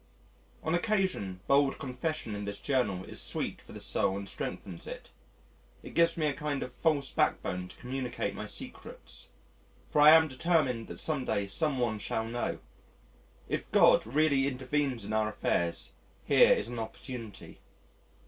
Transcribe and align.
On 0.63 0.73
occasion 0.73 1.41
bald 1.45 1.77
confession 1.77 2.33
in 2.33 2.45
this 2.45 2.59
Journal 2.59 3.03
is 3.05 3.21
sweet 3.21 3.61
for 3.61 3.71
the 3.71 3.79
soul 3.79 4.17
and 4.17 4.27
strengthens 4.27 4.87
it. 4.87 5.11
It 5.83 5.93
gives 5.93 6.17
me 6.17 6.25
a 6.25 6.33
kind 6.33 6.63
of 6.63 6.73
false 6.73 7.11
backbone 7.11 7.67
to 7.67 7.75
communicate 7.75 8.33
my 8.33 8.47
secrets: 8.47 9.29
for 9.91 10.01
I 10.01 10.15
am 10.15 10.27
determined 10.27 10.87
that 10.87 10.99
some 10.99 11.23
day 11.23 11.45
some 11.45 11.77
one 11.77 11.99
shall 11.99 12.25
know. 12.25 12.57
If 13.47 13.71
God 13.71 14.07
really 14.07 14.47
intervenes 14.47 15.05
in 15.05 15.13
our 15.13 15.29
affairs, 15.29 15.91
here 16.25 16.51
is 16.51 16.67
an 16.67 16.79
opportunity. 16.79 17.59